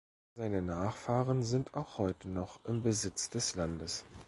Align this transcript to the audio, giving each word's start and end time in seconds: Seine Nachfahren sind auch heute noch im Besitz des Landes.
Seine 0.35 0.63
Nachfahren 0.63 1.43
sind 1.43 1.75
auch 1.75 1.99
heute 1.99 2.27
noch 2.27 2.59
im 2.65 2.81
Besitz 2.81 3.29
des 3.29 3.53
Landes. 3.53 4.03